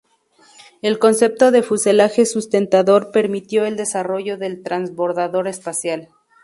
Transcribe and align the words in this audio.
El 0.81 0.97
concepto 0.97 1.51
de 1.51 1.61
fuselaje 1.61 2.25
sustentador 2.25 3.11
permitió 3.11 3.67
el 3.67 3.77
desarrollo 3.77 4.35
del 4.35 4.63
transbordador 4.63 5.47
espacial. 5.47 6.09